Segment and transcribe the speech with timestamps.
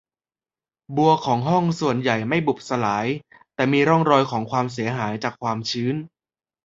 [0.95, 3.07] บัวของห้องส่วนใหญ่ไม่บุบสลาย
[3.55, 5.95] แต่มีร่องรอยของความเสียหายจากความชื้น